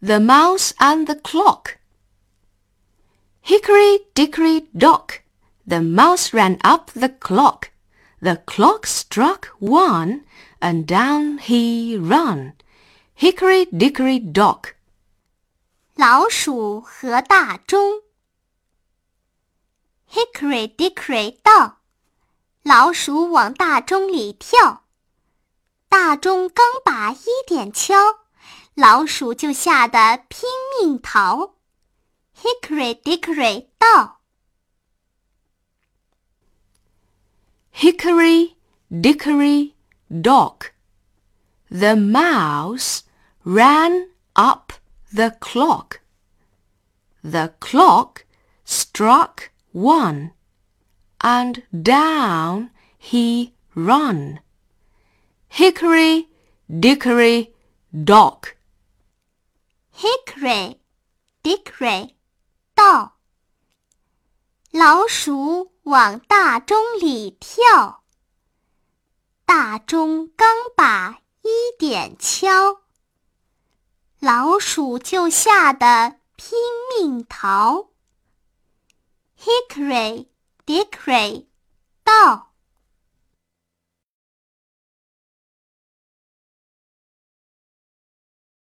[0.00, 1.78] The Mouse and the Clock.
[3.40, 5.22] Hickory dickory dock,
[5.66, 7.70] the mouse ran up the clock.
[8.20, 10.24] The clock struck one,
[10.60, 12.52] and down he run.
[13.14, 14.76] Hickory dickory dock.
[15.96, 18.02] 老鼠和大钟。
[20.08, 21.74] Hickory dickory dock，
[22.62, 24.84] 老鼠往大钟里跳。
[25.88, 27.96] 大钟刚把一点敲，
[28.76, 30.48] 老鼠就吓得拼
[30.80, 31.54] 命逃。
[32.42, 34.16] Hickory dickory dock.
[37.72, 38.56] Hickory
[38.90, 39.74] dickory
[40.08, 40.72] dock.
[41.70, 43.02] The mouse
[43.44, 44.72] ran up
[45.12, 46.00] the clock.
[47.22, 48.24] The clock
[48.64, 50.32] struck one,
[51.20, 54.40] and down he run.
[55.48, 56.28] Hickory
[56.68, 57.52] dickory
[57.92, 58.55] dock.
[59.99, 60.77] Hickory
[61.41, 62.13] dickory
[62.75, 63.17] 道
[64.69, 68.03] 老鼠往大钟里跳，
[69.43, 72.81] 大钟刚把一点敲，
[74.19, 76.59] 老鼠就吓得拼
[76.95, 77.89] 命逃。
[79.39, 80.27] Hickory
[80.67, 81.47] dickory
[82.03, 82.46] 道